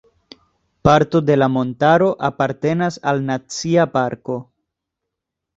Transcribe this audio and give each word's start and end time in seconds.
Parto 0.87 1.21
de 1.27 1.35
la 1.41 1.49
montaro 1.57 2.09
apartenas 2.29 2.97
al 3.13 3.21
Nacia 3.29 3.87
parko. 3.99 4.39